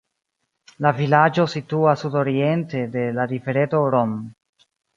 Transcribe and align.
La 0.85 0.91
vilaĝo 0.99 1.45
situas 1.53 2.03
sudoriente 2.05 2.83
de 2.99 3.07
la 3.21 3.29
rivereto 3.35 3.87
Ron. 3.97 4.21